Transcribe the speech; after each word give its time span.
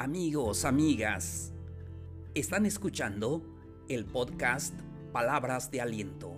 Amigos, 0.00 0.64
amigas, 0.64 1.52
están 2.32 2.66
escuchando 2.66 3.42
el 3.88 4.04
podcast 4.04 4.72
Palabras 5.10 5.72
de 5.72 5.80
Aliento. 5.80 6.36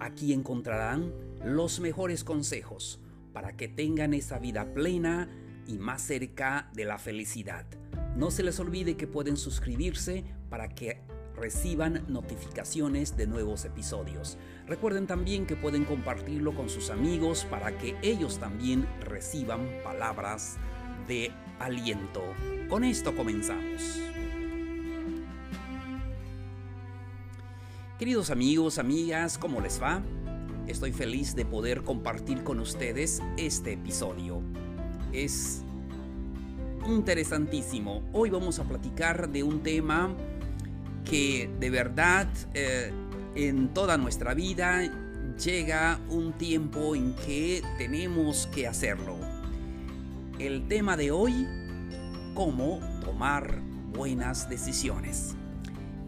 Aquí 0.00 0.32
encontrarán 0.32 1.12
los 1.44 1.80
mejores 1.80 2.24
consejos 2.24 3.00
para 3.34 3.58
que 3.58 3.68
tengan 3.68 4.14
esa 4.14 4.38
vida 4.38 4.72
plena 4.72 5.28
y 5.66 5.76
más 5.76 6.00
cerca 6.00 6.70
de 6.72 6.86
la 6.86 6.96
felicidad. 6.96 7.66
No 8.16 8.30
se 8.30 8.42
les 8.42 8.58
olvide 8.58 8.96
que 8.96 9.06
pueden 9.06 9.36
suscribirse 9.36 10.24
para 10.48 10.70
que 10.70 11.02
reciban 11.36 12.06
notificaciones 12.08 13.18
de 13.18 13.26
nuevos 13.26 13.66
episodios. 13.66 14.38
Recuerden 14.66 15.06
también 15.06 15.44
que 15.44 15.56
pueden 15.56 15.84
compartirlo 15.84 16.54
con 16.54 16.70
sus 16.70 16.88
amigos 16.88 17.44
para 17.50 17.76
que 17.76 17.96
ellos 18.00 18.38
también 18.38 18.88
reciban 19.02 19.68
palabras 19.84 20.56
de 21.06 21.32
aliento. 21.58 22.22
Con 22.68 22.84
esto 22.84 23.14
comenzamos. 23.14 24.00
Queridos 27.98 28.30
amigos, 28.30 28.78
amigas, 28.78 29.38
¿cómo 29.38 29.60
les 29.60 29.80
va? 29.80 30.02
Estoy 30.66 30.92
feliz 30.92 31.34
de 31.36 31.44
poder 31.44 31.82
compartir 31.82 32.42
con 32.42 32.58
ustedes 32.58 33.22
este 33.36 33.74
episodio. 33.74 34.42
Es 35.12 35.62
interesantísimo. 36.86 38.02
Hoy 38.12 38.30
vamos 38.30 38.58
a 38.58 38.64
platicar 38.64 39.28
de 39.28 39.42
un 39.42 39.62
tema 39.62 40.14
que 41.04 41.50
de 41.60 41.70
verdad 41.70 42.28
eh, 42.54 42.92
en 43.34 43.68
toda 43.72 43.96
nuestra 43.96 44.34
vida 44.34 44.82
llega 45.42 46.00
un 46.08 46.32
tiempo 46.32 46.94
en 46.94 47.14
que 47.14 47.62
tenemos 47.78 48.48
que 48.48 48.66
hacerlo. 48.66 49.33
El 50.38 50.66
tema 50.66 50.96
de 50.96 51.10
hoy, 51.10 51.46
cómo 52.34 52.80
tomar 53.04 53.60
buenas 53.92 54.48
decisiones. 54.48 55.36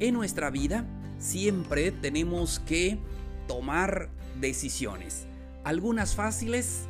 En 0.01 0.15
nuestra 0.15 0.51
vida 0.51 0.85
siempre 1.19 1.93
tenemos 1.93 2.59
que 2.61 2.99
tomar 3.47 4.11
decisiones, 4.41 5.27
algunas 5.65 6.15
fáciles, 6.15 6.89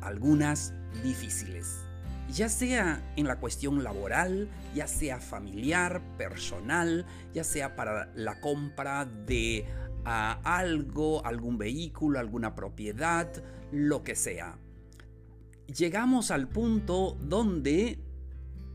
algunas 0.00 0.72
difíciles 1.02 1.82
ya 2.32 2.48
sea 2.48 3.02
en 3.16 3.26
la 3.26 3.38
cuestión 3.38 3.84
laboral, 3.84 4.48
ya 4.74 4.86
sea 4.86 5.20
familiar, 5.20 6.00
personal, 6.16 7.04
ya 7.34 7.44
sea 7.44 7.76
para 7.76 8.10
la 8.14 8.40
compra 8.40 9.04
de 9.04 9.66
ah, 10.04 10.40
algo, 10.44 11.24
algún 11.26 11.58
vehículo, 11.58 12.18
alguna 12.18 12.54
propiedad, 12.54 13.30
lo 13.70 14.02
que 14.02 14.14
sea. 14.14 14.56
Llegamos 15.76 16.30
al 16.30 16.48
punto 16.48 17.16
donde 17.20 17.98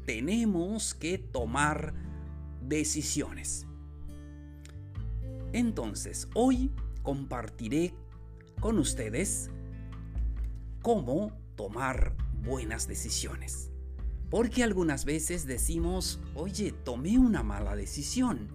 tenemos 0.05 0.95
que 0.95 1.17
tomar 1.17 1.93
decisiones. 2.61 3.67
Entonces, 5.53 6.27
hoy 6.33 6.71
compartiré 7.03 7.93
con 8.59 8.79
ustedes 8.79 9.51
cómo 10.81 11.33
tomar 11.55 12.15
buenas 12.41 12.87
decisiones. 12.87 13.69
Porque 14.29 14.63
algunas 14.63 15.05
veces 15.05 15.45
decimos, 15.45 16.19
oye, 16.35 16.71
tomé 16.71 17.19
una 17.19 17.43
mala 17.43 17.75
decisión. 17.75 18.47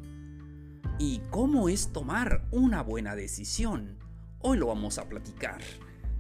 ¿Y 0.99 1.21
cómo 1.31 1.69
es 1.69 1.93
tomar 1.93 2.47
una 2.51 2.83
buena 2.83 3.15
decisión? 3.15 3.99
Hoy 4.41 4.59
lo 4.59 4.67
vamos 4.67 4.99
a 4.99 5.09
platicar. 5.09 5.61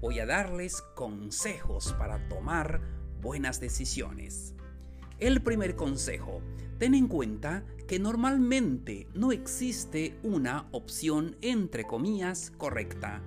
Voy 0.03 0.19
a 0.19 0.27
darles 0.27 0.83
consejos 0.95 1.95
para 1.95 2.28
tomar 2.28 2.83
buenas 3.22 3.58
decisiones. 3.58 4.55
El 5.19 5.42
primer 5.42 5.77
consejo, 5.77 6.42
ten 6.78 6.95
en 6.95 7.08
cuenta 7.08 7.64
que 7.89 7.98
normalmente 7.98 9.08
no 9.14 9.33
existe 9.33 10.18
una 10.23 10.68
opción 10.73 11.36
entre 11.41 11.85
comillas 11.85 12.51
correcta 12.51 13.23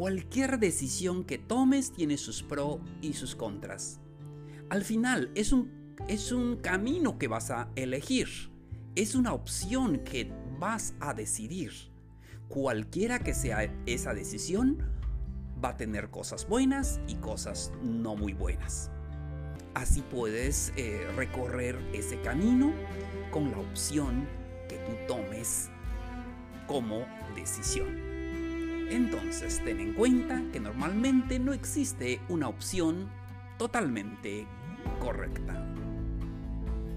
cualquier 0.00 0.58
decisión 0.58 1.24
que 1.24 1.36
tomes 1.36 1.92
tiene 1.92 2.16
sus 2.16 2.42
pros 2.42 2.80
y 3.02 3.12
sus 3.12 3.36
contras. 3.36 4.00
Al 4.70 4.82
final 4.82 5.30
es 5.34 5.52
un, 5.52 5.94
es 6.08 6.32
un 6.32 6.56
camino 6.56 7.18
que 7.18 7.28
vas 7.28 7.50
a 7.50 7.68
elegir, 7.76 8.28
es 8.94 9.14
una 9.14 9.34
opción 9.34 9.98
que 9.98 10.32
vas 10.58 10.94
a 11.00 11.12
decidir. 11.12 11.72
Cualquiera 12.48 13.18
que 13.18 13.34
sea 13.34 13.70
esa 13.84 14.14
decisión, 14.14 14.78
va 15.62 15.70
a 15.70 15.76
tener 15.76 16.10
cosas 16.10 16.46
buenas 16.48 17.00
y 17.06 17.16
cosas 17.16 17.72
no 17.82 18.16
muy 18.16 18.32
buenas. 18.32 18.90
Así 19.74 20.02
puedes 20.02 20.72
eh, 20.76 21.06
recorrer 21.16 21.78
ese 21.92 22.20
camino 22.20 22.72
con 23.30 23.50
la 23.50 23.58
opción 23.58 24.26
que 24.68 24.78
tú 24.78 24.92
tomes 25.06 25.70
como 26.66 27.04
decisión. 27.34 28.10
Entonces 28.90 29.60
ten 29.64 29.80
en 29.80 29.94
cuenta 29.94 30.42
que 30.52 30.58
normalmente 30.58 31.38
no 31.38 31.52
existe 31.52 32.20
una 32.28 32.48
opción 32.48 33.08
totalmente 33.58 34.46
correcta. 34.98 35.64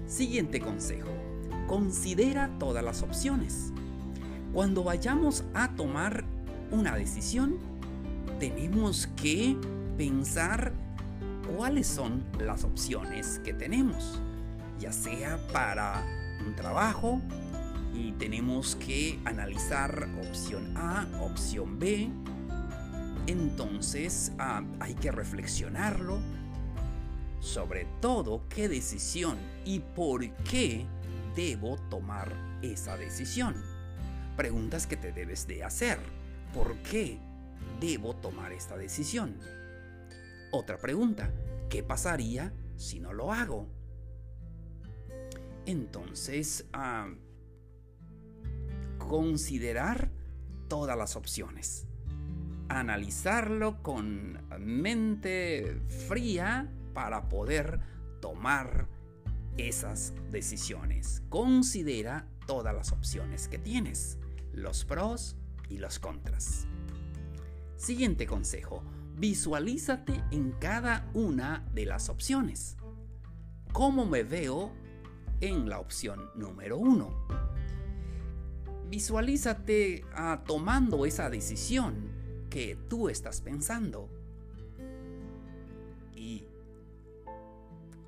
Siguiente 0.06 0.60
consejo. 0.60 1.10
Considera 1.68 2.50
todas 2.58 2.84
las 2.84 3.02
opciones. 3.02 3.72
Cuando 4.52 4.82
vayamos 4.84 5.44
a 5.54 5.74
tomar 5.76 6.24
una 6.70 6.96
decisión, 6.96 7.58
tenemos 8.38 9.08
que 9.16 9.56
pensar 9.96 10.72
cuáles 11.56 11.86
son 11.86 12.24
las 12.38 12.64
opciones 12.64 13.40
que 13.44 13.52
tenemos, 13.52 14.20
ya 14.78 14.92
sea 14.92 15.38
para 15.52 16.04
un 16.46 16.54
trabajo, 16.54 17.20
y 17.94 18.12
tenemos 18.12 18.76
que 18.76 19.20
analizar 19.24 20.08
opción 20.28 20.76
A, 20.76 21.06
opción 21.20 21.78
B. 21.78 22.10
Entonces 23.26 24.32
ah, 24.38 24.62
hay 24.80 24.94
que 24.94 25.12
reflexionarlo 25.12 26.18
sobre 27.40 27.86
todo 28.00 28.42
qué 28.48 28.68
decisión 28.68 29.38
y 29.64 29.78
por 29.80 30.28
qué 30.44 30.86
debo 31.36 31.76
tomar 31.88 32.32
esa 32.62 32.96
decisión. 32.96 33.54
Preguntas 34.36 34.86
que 34.86 34.96
te 34.96 35.12
debes 35.12 35.46
de 35.46 35.62
hacer. 35.62 35.98
¿Por 36.52 36.76
qué 36.78 37.20
debo 37.80 38.16
tomar 38.16 38.52
esta 38.52 38.76
decisión? 38.76 39.38
Otra 40.52 40.78
pregunta. 40.78 41.32
¿Qué 41.68 41.82
pasaría 41.82 42.52
si 42.76 43.00
no 43.00 43.12
lo 43.12 43.32
hago? 43.32 43.68
Entonces, 45.66 46.66
ah, 46.72 47.08
considerar 48.98 50.10
todas 50.68 50.96
las 50.96 51.16
opciones. 51.16 51.86
Analizarlo 52.68 53.82
con 53.82 54.40
mente 54.58 55.80
fría 56.08 56.70
para 56.94 57.28
poder 57.28 57.80
tomar 58.20 58.88
esas 59.56 60.14
decisiones. 60.30 61.22
Considera 61.28 62.26
todas 62.46 62.74
las 62.74 62.92
opciones 62.92 63.48
que 63.48 63.58
tienes, 63.58 64.18
los 64.52 64.84
pros 64.84 65.36
y 65.68 65.78
los 65.78 65.98
contras. 65.98 66.66
Siguiente 67.84 68.26
consejo. 68.26 68.82
Visualízate 69.18 70.24
en 70.30 70.52
cada 70.52 71.06
una 71.12 71.68
de 71.74 71.84
las 71.84 72.08
opciones. 72.08 72.78
¿Cómo 73.74 74.06
me 74.06 74.22
veo 74.22 74.72
en 75.42 75.68
la 75.68 75.80
opción 75.80 76.30
número 76.34 76.78
uno? 76.78 77.10
Visualízate 78.88 80.02
ah, 80.14 80.44
tomando 80.46 81.04
esa 81.04 81.28
decisión 81.28 82.08
que 82.48 82.74
tú 82.88 83.10
estás 83.10 83.42
pensando. 83.42 84.08
¿Y 86.16 86.46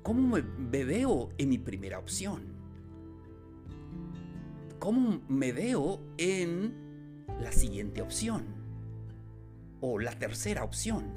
cómo 0.01 0.37
me, 0.37 0.41
me 0.41 0.85
veo 0.85 1.29
en 1.37 1.49
mi 1.49 1.59
primera 1.59 1.99
opción? 1.99 2.41
¿Cómo 4.79 5.21
me 5.29 5.51
veo 5.51 6.01
en 6.17 6.73
la 7.39 7.51
siguiente 7.51 8.01
opción? 8.01 8.56
O 9.81 9.99
la 9.99 10.11
tercera 10.11 10.63
opción. 10.63 11.13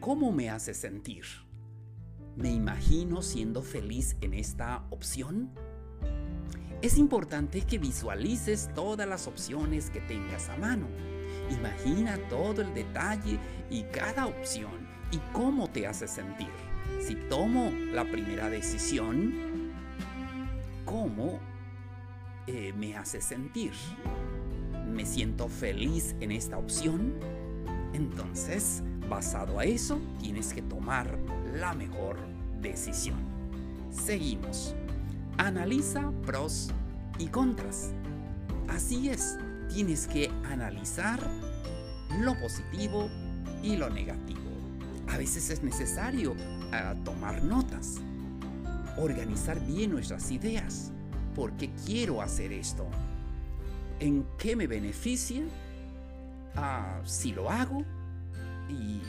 ¿Cómo 0.00 0.32
me 0.32 0.48
hace 0.48 0.74
sentir? 0.74 1.24
¿Me 2.36 2.50
imagino 2.52 3.20
siendo 3.20 3.62
feliz 3.62 4.16
en 4.20 4.32
esta 4.32 4.84
opción? 4.90 5.50
Es 6.80 6.96
importante 6.96 7.62
que 7.62 7.78
visualices 7.78 8.70
todas 8.74 9.08
las 9.08 9.26
opciones 9.26 9.90
que 9.90 10.00
tengas 10.00 10.48
a 10.48 10.56
mano. 10.56 10.86
Imagina 11.50 12.16
todo 12.28 12.62
el 12.62 12.72
detalle 12.72 13.38
y 13.68 13.82
cada 13.82 14.26
opción 14.26 14.86
y 15.10 15.18
cómo 15.32 15.68
te 15.68 15.86
hace 15.86 16.06
sentir. 16.06 16.52
Si 17.00 17.16
tomo 17.16 17.70
la 17.70 18.04
primera 18.04 18.48
decisión, 18.48 19.72
¿cómo 20.84 21.40
eh, 22.46 22.72
me 22.76 22.96
hace 22.96 23.20
sentir? 23.20 23.72
¿Me 24.86 25.04
siento 25.04 25.48
feliz 25.48 26.14
en 26.20 26.32
esta 26.32 26.58
opción? 26.58 27.14
Entonces, 27.92 28.82
basado 29.08 29.58
a 29.58 29.64
eso, 29.64 29.98
tienes 30.20 30.52
que 30.52 30.62
tomar 30.62 31.18
la 31.54 31.74
mejor 31.74 32.18
decisión. 32.60 33.18
Seguimos. 33.90 34.74
Analiza 35.38 36.10
pros 36.26 36.70
y 37.18 37.28
contras. 37.28 37.92
Así 38.68 39.08
es, 39.08 39.38
tienes 39.72 40.06
que 40.06 40.30
analizar 40.44 41.20
lo 42.20 42.38
positivo 42.38 43.08
y 43.62 43.76
lo 43.76 43.88
negativo. 43.90 44.40
A 45.08 45.16
veces 45.16 45.50
es 45.50 45.62
necesario 45.62 46.34
ah, 46.72 46.94
tomar 47.04 47.42
notas, 47.42 47.96
organizar 48.98 49.64
bien 49.64 49.90
nuestras 49.90 50.30
ideas. 50.30 50.92
¿Por 51.34 51.52
qué 51.52 51.70
quiero 51.86 52.20
hacer 52.20 52.52
esto? 52.52 52.86
¿En 54.00 54.26
qué 54.38 54.54
me 54.54 54.66
beneficia? 54.66 55.42
Ah, 56.56 57.00
si 57.04 57.32
lo 57.32 57.50
hago. 57.50 57.84
¿Y, 58.68 59.00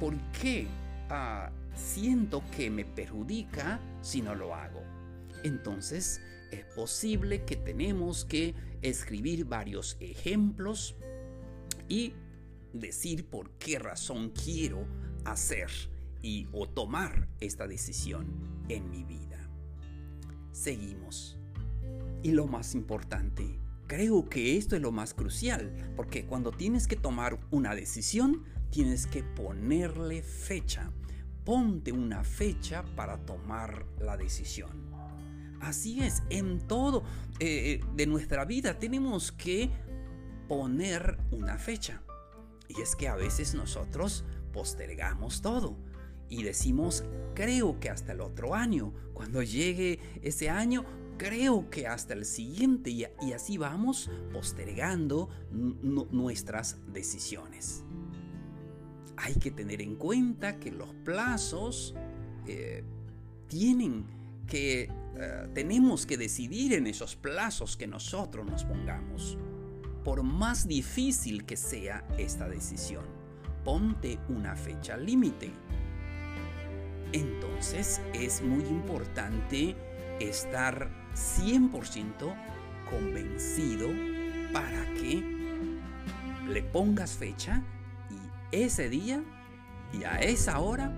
por 0.00 0.16
qué 0.32 0.66
ah, 1.08 1.50
siento 1.74 2.42
que 2.56 2.70
me 2.70 2.84
perjudica 2.84 3.80
si 4.02 4.22
no 4.22 4.34
lo 4.34 4.54
hago? 4.54 4.82
Entonces, 5.44 6.20
es 6.50 6.64
posible 6.74 7.44
que 7.44 7.56
tenemos 7.56 8.24
que 8.24 8.54
escribir 8.82 9.44
varios 9.44 9.96
ejemplos 10.00 10.96
y 11.88 12.14
decir 12.72 13.26
por 13.26 13.50
qué 13.52 13.78
razón 13.78 14.30
quiero 14.30 14.86
hacer 15.24 15.70
y 16.22 16.48
o 16.52 16.66
tomar 16.66 17.28
esta 17.40 17.66
decisión 17.66 18.26
en 18.68 18.90
mi 18.90 19.04
vida. 19.04 19.38
Seguimos. 20.52 21.38
Y 22.22 22.30
lo 22.32 22.46
más 22.46 22.74
importante, 22.74 23.58
creo 23.86 24.28
que 24.28 24.56
esto 24.56 24.76
es 24.76 24.82
lo 24.82 24.92
más 24.92 25.14
crucial, 25.14 25.92
porque 25.96 26.24
cuando 26.24 26.52
tienes 26.52 26.86
que 26.86 26.96
tomar 26.96 27.38
una 27.50 27.74
decisión, 27.74 28.44
tienes 28.70 29.06
que 29.06 29.22
ponerle 29.22 30.22
fecha. 30.22 30.90
Ponte 31.44 31.92
una 31.92 32.24
fecha 32.24 32.84
para 32.96 33.18
tomar 33.18 33.86
la 34.00 34.16
decisión. 34.16 34.90
Así 35.60 36.02
es, 36.02 36.22
en 36.30 36.58
todo 36.58 37.04
eh, 37.38 37.80
de 37.94 38.06
nuestra 38.06 38.44
vida 38.44 38.78
tenemos 38.78 39.32
que 39.32 39.70
poner 40.48 41.18
una 41.30 41.58
fecha. 41.58 42.02
Y 42.68 42.80
es 42.80 42.96
que 42.96 43.08
a 43.08 43.14
veces 43.14 43.54
nosotros 43.54 44.24
postergamos 44.52 45.42
todo 45.42 45.76
y 46.28 46.42
decimos, 46.42 47.04
creo 47.34 47.78
que 47.80 47.90
hasta 47.90 48.12
el 48.12 48.20
otro 48.20 48.54
año, 48.54 48.92
cuando 49.12 49.42
llegue 49.42 50.00
ese 50.22 50.50
año, 50.50 50.84
creo 51.16 51.70
que 51.70 51.86
hasta 51.86 52.14
el 52.14 52.24
siguiente 52.24 52.90
y, 52.90 53.04
así 53.32 53.58
vamos 53.58 54.10
postergando 54.32 55.28
nuestras 55.50 56.78
decisiones. 56.92 57.84
Hay 59.16 59.34
que 59.34 59.50
tener 59.50 59.80
en 59.80 59.96
cuenta 59.96 60.58
que 60.58 60.72
los 60.72 60.92
plazos 61.04 61.94
eh, 62.46 62.84
tienen 63.48 64.04
que, 64.46 64.82
eh, 65.16 65.48
tenemos 65.54 66.06
que 66.06 66.16
decidir 66.16 66.74
en 66.74 66.86
esos 66.86 67.16
plazos 67.16 67.76
que 67.76 67.86
nosotros 67.86 68.44
nos 68.46 68.64
pongamos 68.64 69.38
por 70.04 70.22
más 70.22 70.68
difícil 70.68 71.44
que 71.46 71.56
sea 71.56 72.06
esta 72.18 72.48
decisión. 72.48 73.04
Ponte 73.64 74.18
una 74.28 74.54
fecha 74.54 74.96
límite. 74.96 75.50
Entonces 77.12 78.02
es 78.12 78.42
muy 78.42 78.64
importante 78.64 79.74
estar 80.20 80.90
100% 81.14 82.34
convencido 82.90 83.88
para 84.52 84.84
que 84.94 85.22
le 86.48 86.62
pongas 86.62 87.12
fecha 87.12 87.62
y 88.10 88.56
ese 88.56 88.88
día 88.88 89.22
y 89.92 90.04
a 90.04 90.18
esa 90.20 90.58
hora 90.58 90.92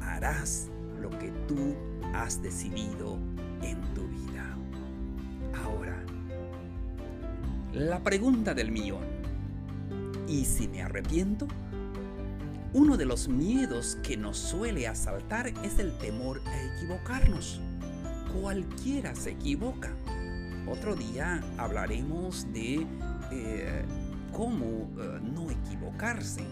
harás 0.00 0.68
lo 1.00 1.10
que 1.10 1.30
tú 1.46 1.76
has 2.14 2.42
decidido 2.42 3.18
en 3.62 3.80
tu 3.94 4.06
vida. 4.08 4.56
Ahora, 5.64 6.02
la 7.72 8.02
pregunta 8.02 8.54
del 8.54 8.70
millón. 8.70 9.04
¿Y 10.28 10.44
si 10.44 10.68
me 10.68 10.82
arrepiento? 10.82 11.46
Uno 12.74 12.96
de 12.96 13.04
los 13.04 13.28
miedos 13.28 13.98
que 14.02 14.16
nos 14.16 14.38
suele 14.38 14.88
asaltar 14.88 15.48
es 15.62 15.78
el 15.78 15.96
temor 15.98 16.40
a 16.46 16.76
equivocarnos. 16.76 17.60
Cualquiera 18.40 19.14
se 19.14 19.30
equivoca. 19.30 19.94
Otro 20.68 20.94
día 20.94 21.42
hablaremos 21.58 22.50
de 22.52 22.86
eh, 23.30 23.84
cómo 24.32 24.90
eh, 25.00 25.20
no 25.22 25.50
equivocarse. 25.50 26.42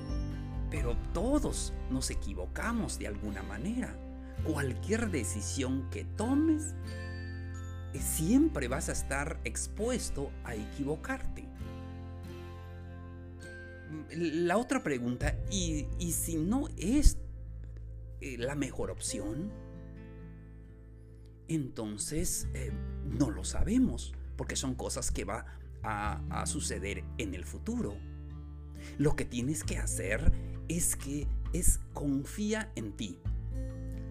Pero 0.70 0.96
todos 1.12 1.72
nos 1.90 2.10
equivocamos 2.10 2.98
de 2.98 3.08
alguna 3.08 3.42
manera. 3.42 3.96
Cualquier 4.44 5.10
decisión 5.10 5.88
que 5.90 6.04
tomes 6.04 6.74
siempre 7.98 8.68
vas 8.68 8.88
a 8.88 8.92
estar 8.92 9.40
expuesto 9.44 10.30
a 10.44 10.54
equivocarte. 10.54 11.44
La 14.12 14.56
otra 14.56 14.82
pregunta, 14.82 15.36
¿y, 15.50 15.86
si 16.12 16.36
no 16.36 16.68
es 16.76 17.18
eh, 18.20 18.36
la 18.38 18.54
mejor 18.54 18.90
opción? 18.90 19.50
Entonces, 21.50 22.46
eh, 22.54 22.70
no 23.04 23.28
lo 23.28 23.42
sabemos, 23.42 24.14
porque 24.36 24.54
son 24.54 24.76
cosas 24.76 25.10
que 25.10 25.24
va 25.24 25.46
a, 25.82 26.46
suceder 26.46 27.02
en 27.18 27.34
el 27.34 27.44
futuro. 27.44 27.96
Lo 28.98 29.16
que 29.16 29.24
tienes 29.24 29.64
que 29.64 29.76
hacer 29.76 30.32
es 30.68 30.94
que 30.94 31.26
es 31.52 31.80
confía 31.92 32.70
en 32.76 32.92
ti. 32.92 33.18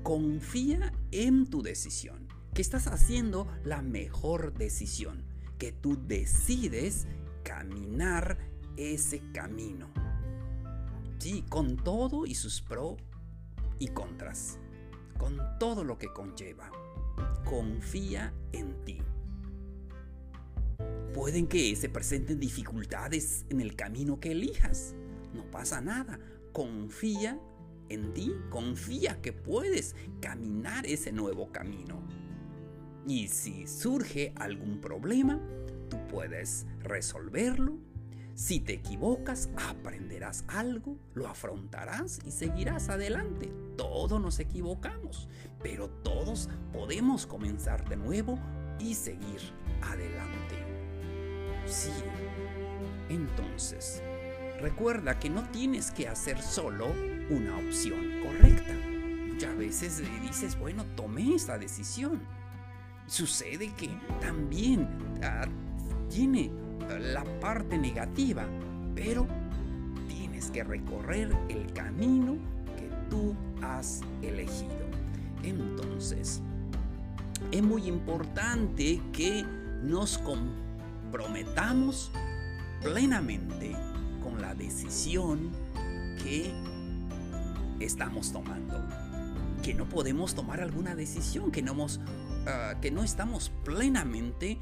Confía 0.03 0.91
en 1.12 1.50
tu 1.50 1.62
decisión 1.62 2.27
que 2.53 2.62
estás 2.62 2.88
haciendo 2.88 3.47
la 3.63 3.81
mejor 3.81 4.53
decisión, 4.53 5.24
que 5.57 5.71
tú 5.71 5.97
decides 6.07 7.07
caminar 7.44 8.38
ese 8.75 9.21
camino. 9.31 9.89
Sí, 11.19 11.45
con 11.47 11.77
todo 11.77 12.25
y 12.25 12.36
sus 12.36 12.62
pros 12.62 12.97
y 13.80 13.88
contras, 13.88 14.59
con 15.18 15.39
todo 15.57 15.86
lo 15.86 15.97
que 15.97 16.12
conlleva. 16.12 16.69
Confía 17.45 18.33
en 18.51 18.74
ti. 18.83 19.01
Pueden 21.13 21.48
que 21.48 21.75
se 21.75 21.89
presenten 21.89 22.39
dificultades 22.39 23.45
en 23.50 23.62
el 23.62 23.75
camino 23.75 24.19
que 24.19 24.31
elijas. 24.31 24.95
No 25.33 25.50
pasa 25.50 25.81
nada. 25.81 26.19
Confía 26.54 27.39
en 27.89 28.13
ti. 28.13 28.34
Confía 28.50 29.22
que 29.22 29.34
puedes 29.34 29.96
caminar 30.22 30.86
ese 30.86 31.12
nuevo 31.12 31.51
camino. 31.51 32.01
Y 33.08 33.27
si 33.27 33.65
surge 33.65 34.34
algún 34.36 34.79
problema, 34.79 35.39
tú 35.89 35.98
puedes 36.08 36.67
resolverlo. 36.82 37.77
Si 38.39 38.62
te 38.62 38.72
equivocas, 38.72 39.50
aprenderás 39.58 40.46
algo, 40.48 40.96
lo 41.13 41.27
afrontarás 41.27 42.22
y 42.25 42.31
seguirás 42.31 42.88
adelante. 42.88 43.51
Todos 43.75 44.22
nos 44.22 44.39
equivocamos, 44.39 45.27
pero 45.62 45.89
todos 45.89 46.48
podemos 46.72 47.27
comenzar 47.27 47.88
de 47.89 47.98
nuevo 47.98 48.39
y 48.79 48.96
seguir 48.96 49.41
adelante. 49.81 50.55
Sí. 51.65 51.91
Entonces, 53.10 54.01
recuerda 54.62 55.19
que 55.19 55.29
no 55.29 55.43
tienes 55.50 55.91
que 55.91 56.08
hacer 56.08 56.41
solo 56.41 56.88
una 57.29 57.58
opción 57.58 58.22
correcta. 58.24 58.74
Muchas 59.34 59.58
veces 59.58 60.01
dices, 60.22 60.58
bueno, 60.58 60.86
tomé 60.96 61.36
esta 61.36 61.58
decisión 61.58 62.22
sucede 63.05 63.74
que 63.74 63.89
también 64.22 64.88
ah, 65.24 65.48
tiene 66.10 66.51
la 67.00 67.24
parte 67.39 67.77
negativa, 67.77 68.45
pero 68.95 69.27
tienes 70.07 70.51
que 70.51 70.63
recorrer 70.63 71.36
el 71.50 71.71
camino 71.74 72.38
que 72.77 72.89
tú 73.09 73.36
has 73.62 74.01
elegido. 74.21 74.74
Entonces, 75.43 76.41
es 77.51 77.63
muy 77.63 77.88
importante 77.88 79.01
que 79.13 79.45
nos 79.83 80.17
comprometamos 80.19 82.12
plenamente 82.81 83.75
con 84.21 84.41
la 84.41 84.53
decisión 84.55 85.51
que 86.24 86.51
estamos 87.79 88.31
tomando. 88.31 88.83
Que 89.63 89.74
no 89.74 89.88
podemos 89.88 90.36
tomar 90.36 90.62
alguna 90.62 90.95
decisión 90.95 91.51
que 91.51 91.62
no 91.62 91.74
hemos 91.74 92.00
Ah, 92.50 92.75
que 92.81 92.89
no 92.89 93.03
estamos 93.03 93.51
plenamente 93.63 94.57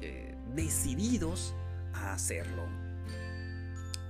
eh, 0.00 0.29
decididos 0.54 1.54
a 1.92 2.12
hacerlo. 2.12 2.66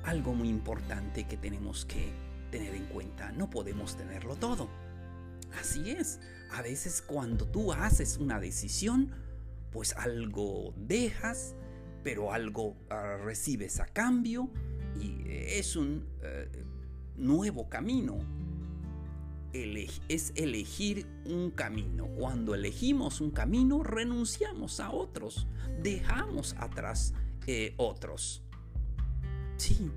Algo 0.05 0.35
muy 0.35 0.49
importante 0.49 1.27
que 1.27 1.37
tenemos 1.37 1.85
que 1.85 2.13
tener 2.51 2.75
en 2.75 2.87
cuenta, 2.87 3.33
no 3.33 3.51
podemos 3.51 3.97
tenerlo 3.97 4.37
todo. 4.37 4.69
Así 5.59 5.91
es, 5.91 6.21
a 6.53 6.63
veces 6.63 7.03
cuando 7.03 7.47
tú 7.47 7.73
haces 7.73 8.19
una 8.19 8.41
decisión, 8.41 9.11
pues 9.73 9.95
algo 9.97 10.73
dejas, 10.77 11.55
pero 12.03 12.33
algo 12.33 12.77
ah, 12.89 13.17
recibes 13.23 13.81
a 13.81 13.87
cambio 13.87 14.51
y 14.99 15.25
es 15.29 15.77
un 15.77 16.07
eh, 16.23 16.49
nuevo 17.17 17.69
camino 17.69 18.19
es 19.53 20.33
elegir 20.37 21.07
un 21.25 21.51
camino. 21.51 22.07
Cuando 22.17 22.55
elegimos 22.55 23.21
un 23.21 23.31
camino, 23.31 23.83
renunciamos 23.83 24.81
a 24.81 24.91
otros, 24.91 25.47
dejamos 25.83 26.55
atrás 26.59 27.15
eh, 27.47 27.75
otros. 27.77 28.43
Sí, 29.57 29.91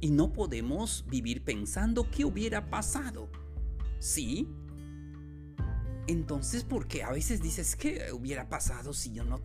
y 0.00 0.10
no 0.10 0.32
podemos 0.32 1.04
vivir 1.08 1.42
pensando 1.44 2.10
qué 2.10 2.24
hubiera 2.24 2.68
pasado. 2.68 3.28
¿Sí? 3.98 4.48
Entonces, 6.06 6.64
¿por 6.64 6.88
qué 6.88 7.02
a 7.02 7.12
veces 7.12 7.40
dices 7.40 7.76
qué 7.76 8.12
hubiera 8.12 8.48
pasado 8.48 8.92
si 8.92 9.12
yo 9.12 9.24
no 9.24 9.40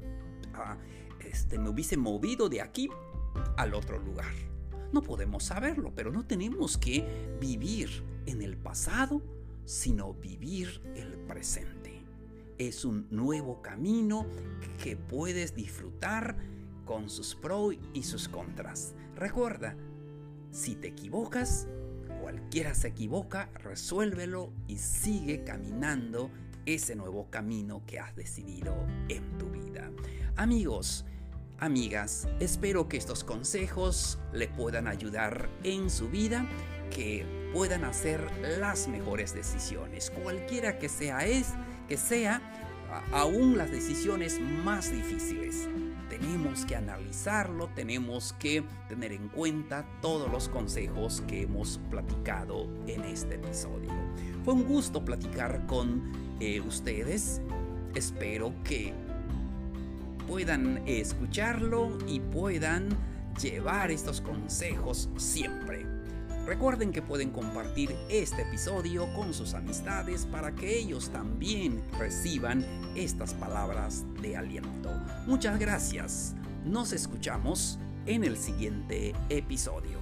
ah, 0.54 0.78
este, 1.20 1.60
me 1.60 1.70
hubiese 1.70 1.98
movido 1.98 2.50
de 2.50 2.62
aquí 2.62 2.90
al 3.58 3.74
otro 3.76 4.00
lugar? 4.00 4.34
No 4.92 5.02
podemos 5.02 5.44
saberlo, 5.44 5.94
pero 5.94 6.12
no 6.12 6.26
tenemos 6.26 6.78
que 6.78 7.38
vivir 7.40 8.04
en 8.26 8.42
el 8.42 8.58
pasado, 8.58 9.22
sino 9.66 10.14
vivir 10.14 10.82
el 10.96 11.18
presente. 11.28 12.02
Es 12.58 12.86
un 12.86 13.08
nuevo 13.10 13.62
camino 13.62 14.26
que 14.82 14.96
puedes 14.96 15.56
disfrutar 15.56 16.38
con 16.86 17.10
sus 17.10 17.36
pros 17.36 17.76
y 17.94 18.04
sus 18.04 18.30
contras. 18.30 18.94
Recuerda, 19.16 19.76
si 20.52 20.76
te 20.76 20.88
equivocas, 20.88 21.68
cualquiera 22.22 22.74
se 22.74 22.88
equivoca, 22.90 23.50
resuélvelo 23.56 24.54
y 24.68 24.78
sigue 24.78 25.44
caminando 25.44 26.30
ese 26.66 26.96
nuevo 26.96 27.30
camino 27.30 27.84
que 27.86 28.00
has 28.00 28.16
decidido 28.16 28.76
en 29.10 29.38
tu 29.38 29.50
vida. 29.50 29.92
Amigos, 30.36 31.06
amigas, 31.60 32.28
espero 32.40 32.88
que 32.88 32.98
estos 32.98 33.24
consejos 33.24 34.20
le 34.34 34.48
puedan 34.48 34.88
ayudar 34.88 35.50
en 35.64 35.90
su 35.90 36.10
vida, 36.10 36.48
que 36.90 37.26
puedan 37.56 37.86
hacer 37.86 38.30
las 38.60 38.88
mejores 38.88 39.34
decisiones, 39.34 40.12
cualquiera 40.12 40.78
que 40.78 40.90
sea 40.90 41.26
es, 41.26 41.48
que 41.90 41.98
sea 41.98 42.42
aún 43.12 43.58
las 43.58 43.72
decisiones 43.72 44.40
más 44.40 44.92
difíciles 44.92 45.68
tenemos 46.10 46.66
que 46.66 46.76
analizarlo, 46.76 47.70
tenemos 47.76 48.34
que 48.34 48.64
tener 48.88 49.12
en 49.12 49.28
cuenta 49.30 49.86
todos 50.02 50.32
los 50.32 50.50
consejos 50.50 51.22
que 51.28 51.44
hemos 51.44 51.80
platicado 51.90 52.68
en 52.88 53.04
este 53.04 53.36
episodio. 53.36 53.90
Fue 54.44 54.54
un 54.54 54.66
gusto 54.66 55.04
platicar 55.04 55.66
con 55.66 56.12
eh, 56.40 56.62
ustedes. 56.62 57.42
Espero 57.96 58.54
que 58.64 58.94
puedan 60.28 60.84
escucharlo 60.86 61.98
y 62.08 62.20
puedan 62.20 62.90
llevar 63.42 63.92
estos 63.92 64.22
consejos 64.22 65.10
siempre. 65.18 65.86
Recuerden 66.46 66.92
que 66.92 67.02
pueden 67.02 67.32
compartir 67.32 67.96
este 68.08 68.44
episodio 68.44 69.12
con 69.16 69.34
sus 69.34 69.56
amistades 69.56 70.28
para 70.28 70.54
que 70.54 70.78
ellos 70.78 71.10
también 71.10 71.84
reciban 71.98 72.64
estas 72.96 73.34
palabras 73.34 74.06
de 74.22 74.38
aliento. 74.38 74.92
Muchas 75.26 75.58
gracias. 75.60 76.36
Nos 76.64 76.94
escuchamos 76.94 77.80
en 78.06 78.24
el 78.24 78.38
siguiente 78.38 79.14
episodio. 79.30 79.95